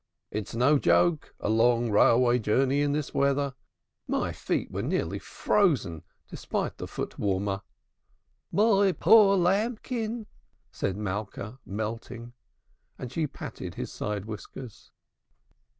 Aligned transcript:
It's 0.31 0.55
no 0.55 0.79
joke, 0.79 1.35
a 1.39 1.47
long 1.47 1.91
railway 1.91 2.39
journey 2.39 2.83
this 2.87 3.13
weather. 3.13 3.53
My 4.07 4.31
feet 4.31 4.71
were 4.71 4.81
nearly 4.81 5.19
frozen 5.19 6.01
despite 6.27 6.79
the 6.79 6.87
foot 6.87 7.19
warmer." 7.19 7.61
"My 8.51 8.93
poor 8.93 9.37
lambkin," 9.37 10.25
said 10.71 10.97
Malka, 10.97 11.59
melting. 11.67 12.33
And 12.97 13.11
she 13.11 13.27
patted 13.27 13.75
his 13.75 13.91
side 13.93 14.25
whiskers. 14.25 14.91